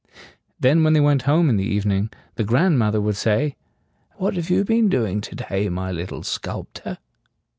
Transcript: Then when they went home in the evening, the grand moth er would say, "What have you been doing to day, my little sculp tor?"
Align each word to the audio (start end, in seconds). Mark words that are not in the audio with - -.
Then 0.59 0.83
when 0.83 0.93
they 0.93 0.99
went 0.99 1.21
home 1.29 1.47
in 1.47 1.57
the 1.57 1.63
evening, 1.63 2.09
the 2.33 2.43
grand 2.43 2.79
moth 2.79 2.95
er 2.95 3.01
would 3.01 3.15
say, 3.17 3.55
"What 4.15 4.33
have 4.35 4.49
you 4.49 4.63
been 4.65 4.89
doing 4.89 5.21
to 5.21 5.35
day, 5.35 5.69
my 5.69 5.91
little 5.91 6.23
sculp 6.23 6.73
tor?" 6.73 6.97